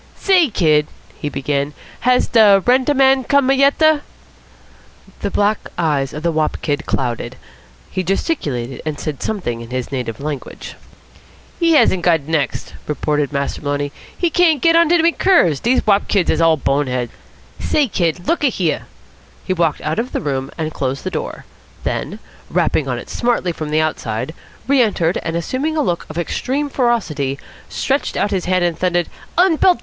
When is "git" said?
14.59-14.75